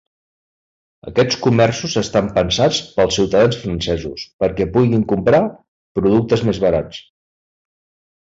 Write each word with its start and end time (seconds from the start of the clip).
Aquests 1.09 1.35
comerços 1.41 1.97
estan 2.01 2.31
pensats 2.37 2.79
pels 2.95 3.17
ciutadans 3.17 3.59
francesos 3.65 4.23
perquè 4.45 4.67
puguin 4.79 5.05
comprar 5.13 5.43
productes 6.01 6.45
més 6.49 6.63
barats. 6.65 7.03